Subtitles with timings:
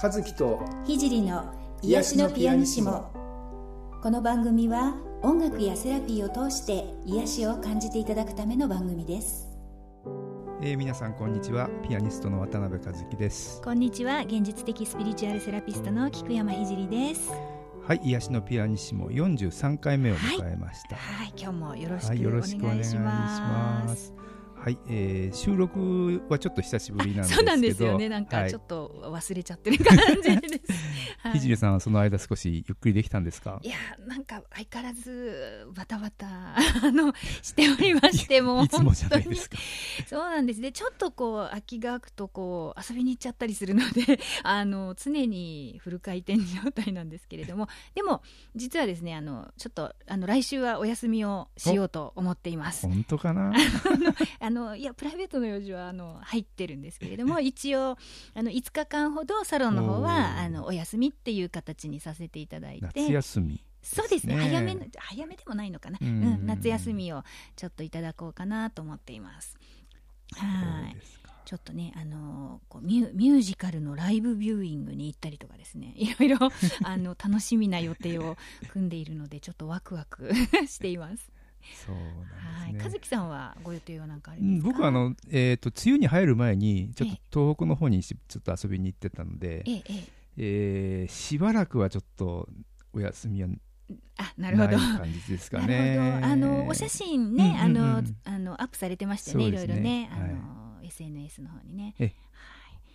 [0.00, 3.10] 和樹と聖の癒しのピアニシモ。
[4.00, 9.48] この番組は音楽やセラピーを通して癒しを感じていただくための番組です。
[10.62, 11.68] えー、皆さんこんにちは。
[11.82, 13.60] ピアニストの渡辺和樹です。
[13.60, 14.20] こんにちは。
[14.20, 17.32] 現実的スピリチュアルセラピストの菊山聖です。
[17.84, 24.27] はい癒しのピアニシモ43回目を迎えました、はい、はい、今日もよろしくお願いします、はい
[24.60, 27.40] はい、えー、収録はちょっと久しぶりなんですけど。
[27.40, 28.08] そうなんですよね。
[28.08, 30.40] なんかちょっと忘れちゃってる感じです、はい、
[31.32, 33.60] ひじりさんはその間少しゆっくりできたんですか？
[33.62, 39.56] いやなんか相変わらずバタバタ あのしておりましてもいつもじゃないですか。
[40.06, 40.60] そうなんです。
[40.60, 48.22] ねちょっとこう空きが空くとこう遊びに行っちゃったりするので あの常にフル回転状態なんですけれどもでも
[48.56, 52.86] 実はですねあのちょっとあの来週はお休みをしようと思っています。
[52.86, 53.52] 本当かな？
[54.40, 57.96] あのいやプライベートの用事はあの入ってるんですけれども一応
[58.34, 62.86] あの5日間ほどサロンの方はあのお休みっていう形にさせていただいて。
[62.86, 64.36] 夏休みそうですね。
[64.36, 67.22] 早め早めでもないのかな、うん、うん、夏休みを
[67.56, 69.56] ちょっといただこうかなと思っています。
[70.34, 70.96] はい。
[71.44, 75.94] ちょっとね、あのこうミュミュージカルのライブビューイングに行ったりとかですね。
[75.96, 76.38] いろいろ
[76.84, 78.36] あの楽しみな予定を
[78.68, 80.30] 組んでいるのでちょっとワクワク
[80.68, 81.30] しています。
[81.86, 82.92] そうなんですね。
[82.92, 84.68] 和樹さんはご予定は何かありますか？
[84.68, 92.48] 僕はあのえっ、ー、と梅雨に入る前にちょっと東北の方にちょっと遊びに行ってたので、えええー、しばらくはちょっと
[92.92, 93.48] お休みは
[94.18, 96.20] あなるほど感じですかね。
[96.22, 101.94] あのお写真ね、あのあのアップされてましたね、いろいろね、あの、SNS の方にね。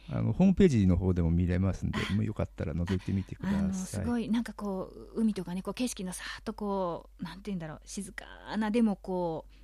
[0.10, 3.74] あのホームページの方でも見れますんで、もうよかったら覗いてみてください。
[3.74, 8.26] すごいなんかこう海とかね、こう景色のさっとこうなんて言うんだろう、静か
[8.58, 9.63] なでもこう。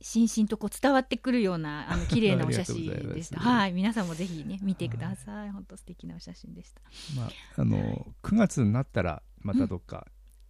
[0.00, 3.40] しんしんとこう伝わってくるようなあの 綺麗なお写真でした。
[3.40, 5.50] はい、皆さんもぜひね見てください。
[5.50, 6.82] 本当素敵なお写真でした。
[7.16, 10.06] まああの9月になったらまたどっか、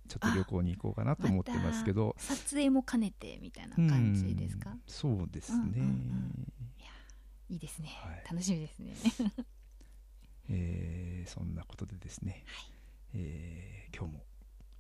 [0.08, 4.76] ちょっと旅行に行こうかなと思ってますけど、ま、撮影も兼ねてみたいな感じですか？
[4.86, 5.58] そうですね。
[5.58, 6.90] うんうんうん、いや
[7.48, 8.94] いいですね、はい、楽しみですね。
[10.50, 12.72] えー、そんなことでですね、はい、
[13.14, 14.26] えー、今日も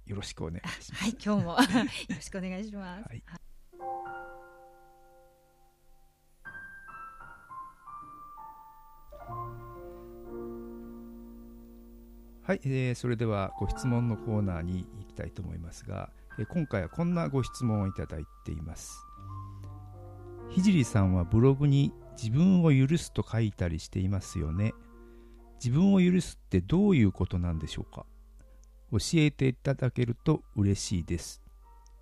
[0.04, 1.04] よろしくお願いします。
[1.04, 3.08] はい、今日も よろしくお願いします。
[3.08, 3.22] はい
[12.46, 19.02] はい、えー、それではご質問のコーナーに行きたいと思いますが、えー、今回はこんなご質問をいただいています。
[20.50, 21.90] ひじりさんはブログに
[22.22, 24.74] 自分を許すと書いたりしていますよね。
[25.54, 28.04] 自分を許すってどういうことなんでしょうか。
[28.92, 31.40] 教えていただけると嬉しいです。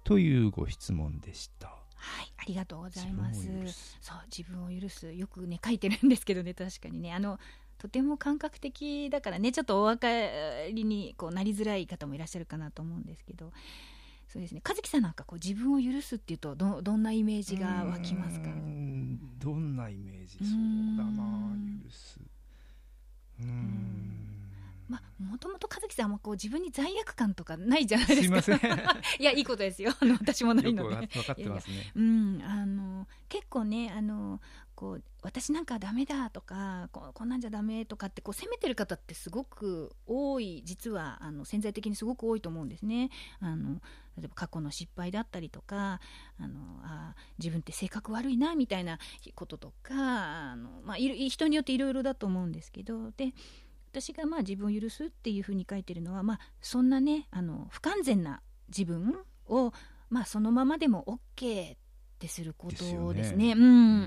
[0.02, 1.68] というご質問でした。
[1.68, 3.96] はい、ありがとうございます。
[4.00, 7.38] そう、自分を許す、よくね、書いてるんですけどね、確かにね、あの、
[7.82, 10.08] とても感覚的だからねちょっとお分か
[10.72, 13.50] りにこうなりづらい方もいらっしゃるかなと思うんですけど
[14.28, 14.62] そうですね。
[14.64, 18.50] 和樹さんなんかこう自分を許すっていうとどどんなイメージが湧きますか？
[19.40, 20.38] どんなイメージ？
[20.38, 20.48] そう
[20.96, 22.20] だな許す。
[23.40, 24.41] うん
[24.92, 28.42] まあ、もともと和樹さんもこう自分に罪悪感とかないじゃないですか。
[28.42, 28.52] す
[29.18, 29.94] いや、いいことですよ。
[29.98, 31.06] あの、私もないので。
[31.06, 31.92] 分かってますね。
[31.96, 34.38] うん、あの、結構ね、あの、
[34.82, 43.10] こう私なんかダメだとかここんなんじゃダメとかってこう責めてる方ってすごく多い実はあの潜在的にすごく多いと思うんですね。
[43.38, 43.80] あの
[44.18, 46.00] 例えば過去の失敗だったりとか
[46.40, 48.98] あのあ自分って性格悪いなみたいな
[49.36, 53.32] こととかあの、まあ、人によっていろいろだと思うんですけどで
[53.92, 59.14] 私がまあ自分を許すっていうふうに書いてるのは、まあ、そんなねあの不完全な自分
[59.46, 59.72] を、
[60.08, 61.76] まあ、そのままでも OK っ
[62.18, 63.52] てすることですね。
[63.52, 63.66] うんう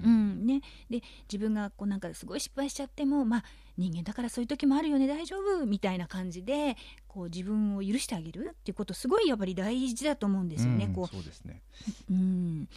[0.09, 1.01] んねで
[1.31, 3.43] 自分がこうなんかすごい失敗しちゃってもまあ
[3.77, 10.85] 人間だからそういう時もあるよね大丈夫みたいな感じでこう自分を許してあげるっていうことすごいやっぱり大事だと思うんですよね。
[10.85, 11.61] うん、こうそうですね。
[12.09, 12.69] うん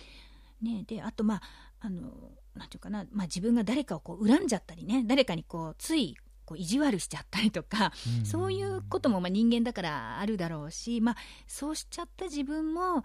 [0.60, 1.42] ねであとまあ
[1.80, 2.10] あの
[2.54, 6.16] なんていうかな、まあ、自分が誰かをこう恨んじゃったりね誰かにこうつい
[6.48, 11.16] こう意地悪しちゃったりとか、うん、そういうこともまあ人間だからあるだろうし、まあ、
[11.46, 13.04] そうしちゃった自分も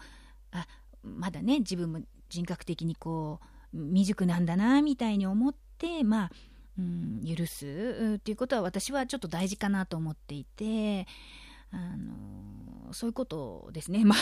[0.53, 0.65] あ
[1.03, 1.99] まだね自分も
[2.29, 3.41] 人格的にこ
[3.73, 6.31] う未熟なんだなみたいに思ってまあ、
[6.79, 11.05] うん、許すっていうことは私はちょっと大事かなと思っていて。
[11.75, 14.19] あのそういうことですね、 まあ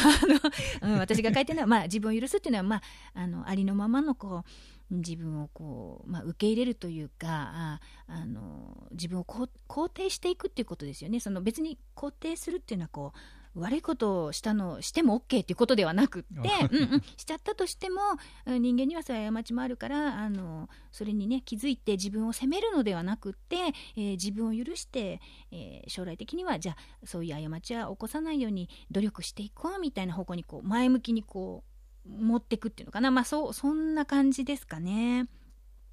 [0.80, 2.82] あの、うん、私が書いてるのは、まあ、自分を許すっていうのは、まあ、
[3.14, 4.50] あのありのままのこう
[4.92, 11.20] 自分をこう、まあ、受け入れるというかああの自分を肯定していくっていうことですよね。
[11.20, 13.14] その別に肯定するっていうのはこ
[13.56, 18.00] 悪いことをしたのしても OK っていうことではなくってうん、うん、しちゃったとしても
[18.46, 23.58] 人間にはそういう過ちもあるからあのそれにね気づいて自分を責めるのではなくって、
[23.98, 25.20] えー、自分を許して、
[25.52, 31.71] えー、将来的にはじゃあそういう過ちは起こさないように努力していこうみたいな方向にこう前向きにこう
[32.08, 35.28] 持っていくっていうのかなまあそうそんな感じですかね。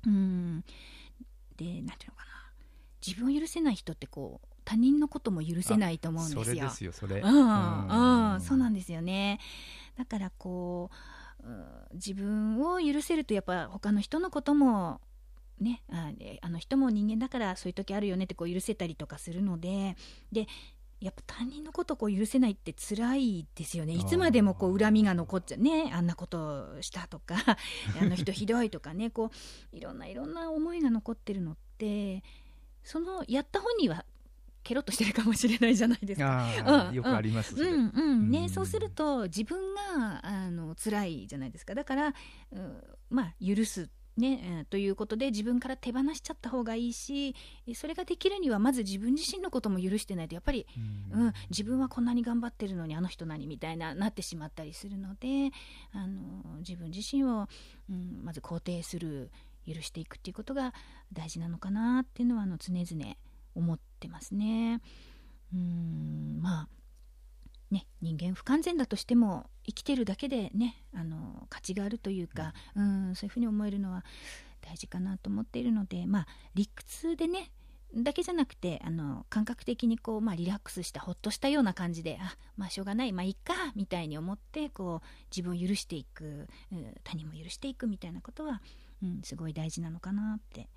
[0.06, 0.64] うん
[1.56, 2.52] で何ていうのかな
[3.06, 6.44] 自分を許せない人ってこう他人のことも許せないと思うんですよ。
[6.44, 7.20] それですよそれ。
[7.20, 9.40] うん、うん、そうなんですよね。
[9.96, 10.90] だからこ
[11.42, 11.64] う、うん、
[11.94, 15.00] 自分を許せるとやっぱ他の人のことも
[15.60, 16.12] ねあ
[16.42, 19.96] あの人も人間だからそういう時あるよねってこう許せたりとかするので
[20.32, 20.46] で
[21.00, 27.36] やっぱ他人のことをこう許せないって辛いですよねいつまでもこう恨みが残っちゃうねあんなことしたとか
[28.00, 29.30] あの人ひどいとかねこ
[29.72, 32.22] ういろんないろんな思いが残ってるのって
[32.82, 34.04] そのやった本人は
[34.64, 36.46] ケロッとしてるかもしれないじゃないですか。
[36.90, 37.54] うん、よくあります。
[37.54, 41.74] うんうんね、そうすると自分があの辛いじゃないですか。
[41.74, 42.14] だから、
[42.52, 47.36] うん、まあ許すね、ということで自分から手放しちゃった方がいいし
[47.74, 50.66] それができるにはまず自分自身のことも許してないとやっぱり、
[51.12, 55.50] うん、うん、自分はこんなに頑張ってるのにあの人何みたいななってしまったりするので
[55.92, 57.46] あの自分自身を、
[57.88, 59.30] うん、まず肯定する
[59.66, 60.74] 許していくっていうことが
[61.12, 63.14] 大事なのかなっていうのはあの常々
[63.54, 64.80] 思ってますね。
[65.52, 66.68] うんまあ
[67.70, 74.04] ね、人間不完全だとしても生きてるだけでねあの価値があるというか、うん、そういうふうに思えるのは
[74.62, 77.50] 大事かなと思っているので、まあ、理屈でね
[77.94, 88.60] だけじゃなくてあの感覚的にこう、まあ、リラックスしたほっとしたような感じであまあしょうがないまあいいかみたいに思ってこう自分を許していく、うん、他人も許していくみたいなことは、
[89.02, 90.68] うん、すごい大事なのかなって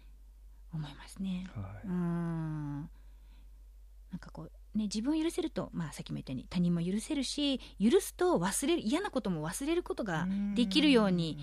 [0.73, 1.49] 思いますね。
[1.53, 2.89] はい、うん。
[4.11, 11.37] なんかこうね、自分を許せると、まあ、さっきも言ったように他人も許せるし許すと忘れる嫌なことも忘れることができるように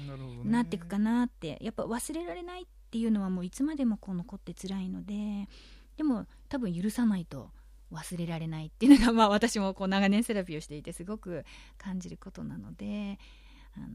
[0.45, 1.59] なっていくかなって。
[1.61, 5.49] やっぱ忘れられないっていうのはもういつまでもこう残って辛いので
[5.97, 7.51] でも多分許さないと
[7.93, 11.45] 忘れられないっていうのが、まあ、私もこう長年セラピーをしていてすごく
[11.77, 13.19] 感じることなので、
[13.77, 13.87] あの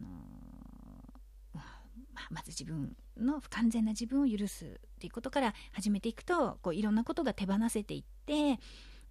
[1.54, 4.70] まあ、まず自分の不完全な自分を許すっ
[5.00, 8.60] ていうことから始めていくとこういろんなことが手放せていって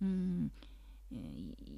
[0.03, 0.53] うん。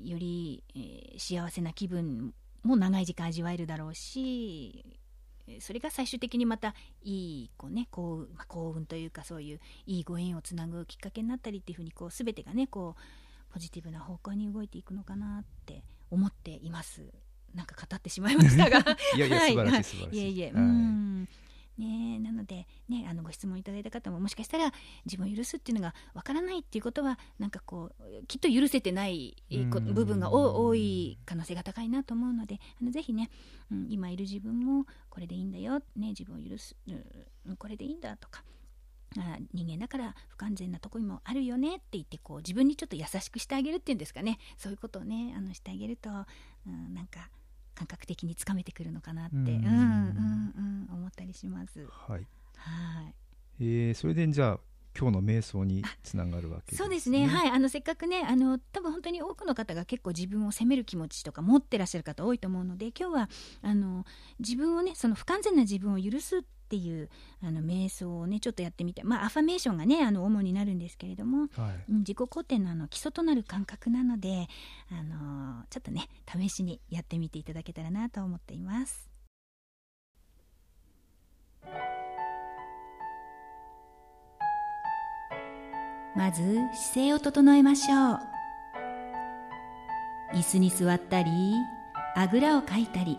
[0.05, 4.85] より、えー、幸せな気分も長い時間味わえるだろうし
[5.61, 17.03] それが最終的にまたいいこう、ね、幸運幸運というかそういういいご縁をつなぐきっかけになったりっていうふうにこう全てがねこうポジティブな方向に動いていくのかなって思っています。
[17.55, 18.97] なんか語ってしまいましたが。
[19.17, 20.23] いやいや素晴らしい素晴らしい。
[20.23, 20.27] い。
[20.27, 20.94] えいえ、はい、うん
[21.79, 24.73] ね、なので、ね、あのご質問いただいた方ももしかしたら
[25.07, 33.31] 自分を許すっていうのがわからないっていうことはなんかこうきっと許せてない部分が多い可能性が高いなと思うのであのぜひね、
[33.73, 36.77] うん、今いる自分もこれでいいんだよ、ね、自分を許す、
[37.47, 38.45] うん、これでいいんだとか。
[39.17, 47.31] あ人間だから不完全なとこにもあるよねって言ってこう自分にちょっと優しくしてあげるっていうんですかねそういうことをねあのしてあげると、うん、なんか
[47.75, 49.65] 感覚的につかめてくるのかなって、うん、うんうん
[50.89, 51.87] うん思ったりします。
[51.91, 52.27] はい。
[52.57, 53.15] はい。
[53.61, 54.61] えー、それでじゃあ
[54.97, 57.27] 今日の瞑想につながるわけ、ね、そうですね。
[57.27, 57.51] はい。
[57.51, 63.29] あのせっかくね、あの多分本当に多くの方が結構自分を責める気持ちとか持ってらっしゃる方多いと思うので、今日は
[63.63, 64.05] あの
[64.39, 67.09] 自分をね、その不完全な自分を許すっていう
[67.43, 74.49] あの瞑想をねちょっとやってみて、まあアファメーションがねあの主になるんですけれども、はい、自己肯定のあの基礎となる感覚なので、
[74.91, 79.11] あのちょっとね試しにやってみていただけたらなと思っています。
[86.17, 86.43] まず
[86.93, 88.21] 姿勢を整えましょう。
[90.35, 91.31] 椅子に座ったり
[92.17, 93.19] あぐらをかいたり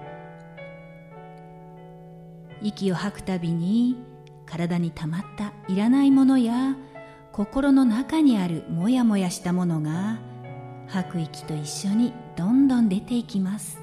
[2.61, 3.97] 息を吐くたびに
[4.45, 6.75] 体にたまったいらないものや
[7.31, 10.19] 心の中にあるモヤモヤしたものが
[10.87, 13.79] 吐く息と一緒にどんどん出ていきます。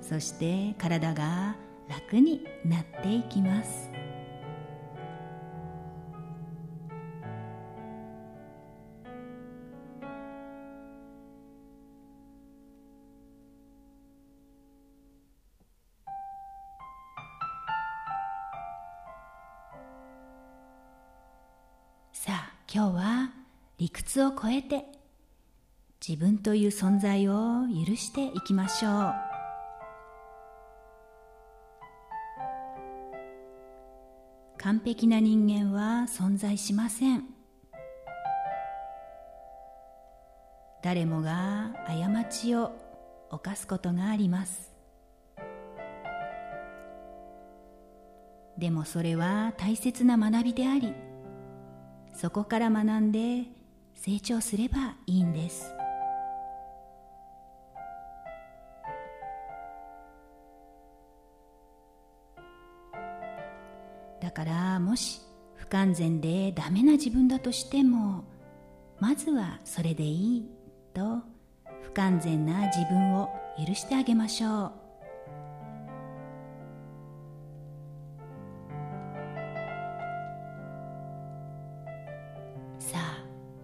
[0.00, 1.56] そして体が
[1.88, 3.99] 楽になっていきます。
[24.18, 24.84] を超えて
[26.06, 29.14] 自分という存在を許していきましょう。
[34.58, 37.24] 完璧な人間は存在しません。
[40.82, 42.72] 誰もが過ちを
[43.30, 44.74] 犯すことがあります。
[48.58, 50.92] でもそれは大切な学びであり
[52.14, 53.44] そこから学んで
[54.02, 55.74] 成長すればいいんです。
[64.22, 65.20] だからもし
[65.54, 68.24] 不完全でダメな自分だとしても
[69.00, 70.50] まずはそれでいい
[70.94, 71.18] と
[71.82, 73.28] 不完全な自分を
[73.58, 74.79] 許してあげましょう。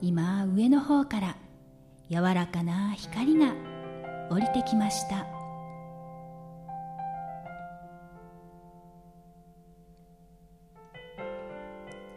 [0.06, 1.36] 今上の方から
[2.08, 3.52] 柔らかな光が
[4.30, 5.26] 降りてきました。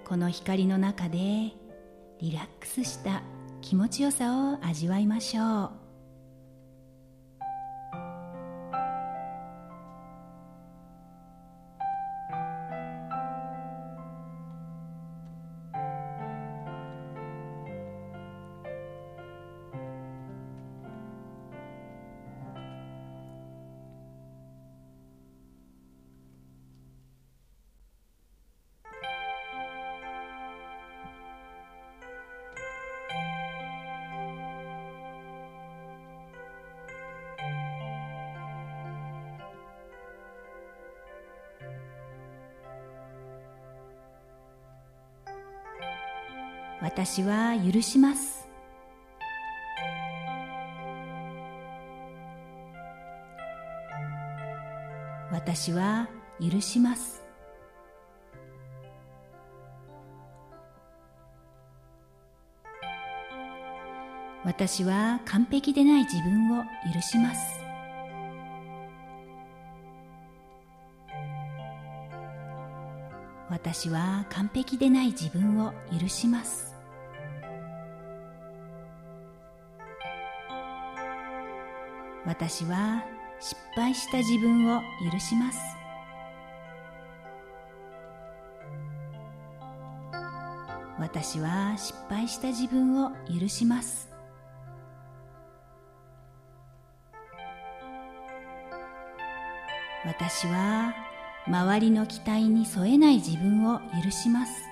[0.08, 3.24] この光の中でリラックスした
[3.62, 5.79] 気持ちよさを味わいましょう。
[46.82, 48.48] 私は許します。
[55.32, 56.08] 私は
[56.40, 57.22] 許します。
[64.46, 67.60] 私は完璧でない自分を許します。
[73.50, 76.69] 私は完璧でない自分を許します。
[82.30, 83.04] 私は
[83.40, 85.60] 失敗した自分を許します。
[91.00, 94.12] 私は失敗した自分を許します。
[100.06, 100.94] 私は
[101.48, 104.69] 周りの期待に添えない自分を許します。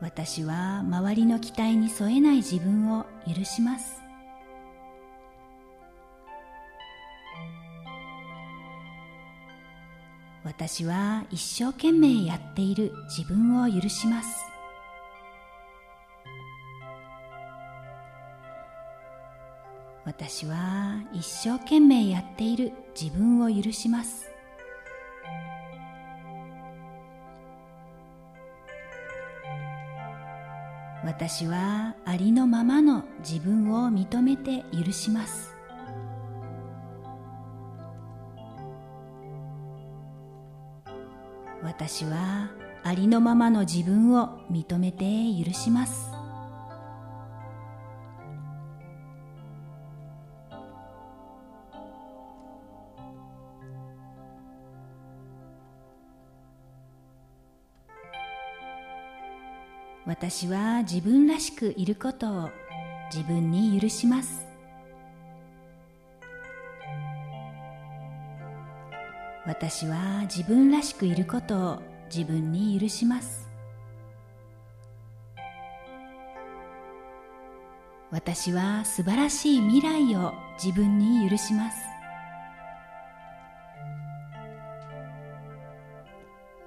[0.00, 4.00] 私は周りの期待に添えない自分を許します。
[10.42, 14.28] 私は一生懸命やっている自分を許します。
[20.06, 24.29] 私は一生懸命やっている自分を許します。
[31.20, 35.54] 私はありのままの自分を認めて許します。
[41.62, 42.48] 私は
[42.82, 45.04] ありのままの自分を認めて
[45.44, 46.19] 許します。
[60.20, 62.50] 私は自分らしくいることを
[63.10, 64.46] 自分に許します。
[69.46, 71.82] 私は自分らしくいることを
[72.14, 73.48] 自分に許します。
[78.10, 81.89] 私は素晴らしい未来を自分に許します。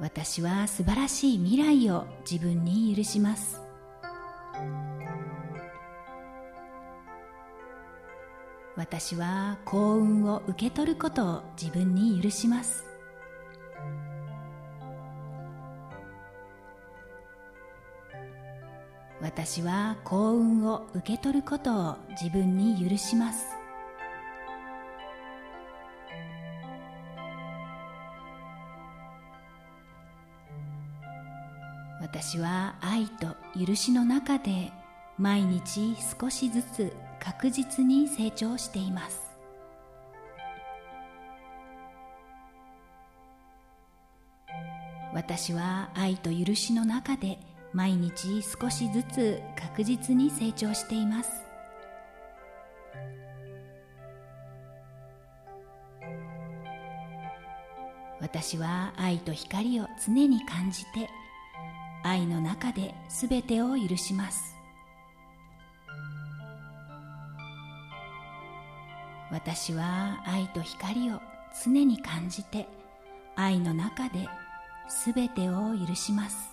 [0.03, 3.61] 私は素晴らしい未来を自分に許します。
[8.75, 12.83] 私は幸運を受け取ることを自分に許します。
[19.21, 23.62] 私は幸運を受け取ることを自分に許します。
[32.25, 34.71] 私は愛と許しの中で
[35.17, 39.19] 毎日少しずつ確実に成長しています。
[45.13, 47.37] 私は愛と許しの中で
[47.73, 51.29] 毎日少しずつ確実に成長しています。
[58.21, 61.09] 私は愛と光を常に感じて
[62.03, 64.55] 愛の中で全てを許します。
[69.31, 71.19] 私は愛と光を
[71.65, 72.67] 常に感じて
[73.35, 74.27] 愛の中で
[75.05, 76.52] 全てを許します。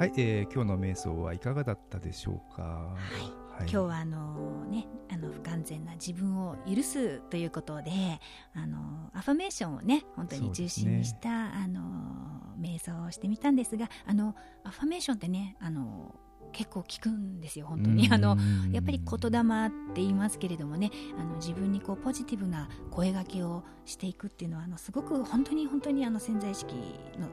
[0.00, 2.62] はい、えー、今日の瞑想はいかがだったでしょうか？
[2.62, 7.92] はい、はい、今日はあのねあの不完全な自分を許すということで
[8.54, 11.82] あのアファメーションをね本当に中心にした、ね、あの
[12.58, 14.34] 瞑想をしてみたんですがあの
[14.64, 16.14] アファメーションってねあの
[16.52, 18.08] 結構聞くんですよ、本当に。
[18.10, 18.38] あの
[18.72, 26.74] やっぱり言霊って言いますけれどもね、あの自分にこうポジティブな声がけをしていくっていうのは、あのすごく本当に本当にあの潜在意識
[27.20, 27.28] の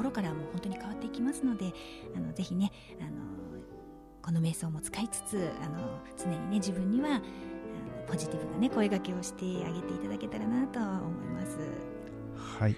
[0.00, 1.74] ところからも本当に変わっていきますので
[2.16, 3.10] あのぜひねあの
[4.22, 7.20] この瞑想も使いつつあの常にね自分には
[8.06, 11.58] ポジティブな、ね、声がけをしてあげていただけたらなと思います。
[12.34, 12.76] はい、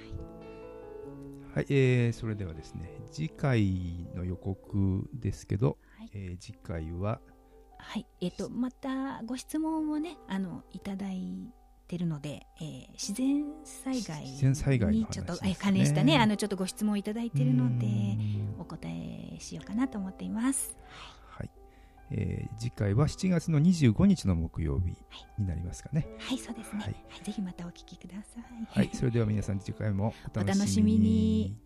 [1.54, 7.20] はいえー、それではですね次回の予告ですけど、はい、えー、次回は？
[7.78, 8.06] はい。
[8.20, 11.61] えーと、とまたご質問をねあのいただいて
[11.98, 14.02] るので、えー、自然災
[14.78, 17.86] 害にちょっと、ね、関連したねあのちょっとご質問いただいているので
[18.58, 20.76] お答えしようかなと思っています。
[21.36, 21.50] はい、
[22.10, 24.96] えー、次回は7月の25日の木曜日
[25.38, 26.08] になりますかね。
[26.18, 26.88] はい、はい、そうですね、は
[27.20, 28.44] い、ぜひまたお聞きください。
[28.68, 31.56] はい、それでは皆さん次回もお楽しみに。